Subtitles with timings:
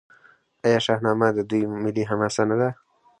[0.65, 2.69] آیا شاهنامه د دوی ملي حماسه نه ده؟